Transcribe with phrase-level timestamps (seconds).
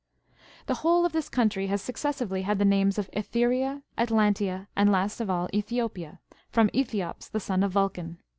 [0.31, 4.91] (30.) The whole of this country has successively had the names of .^theria,^ Atlantia, and
[4.91, 8.17] last of all, Ethiopia, from ^thiops, the son of Yulcan.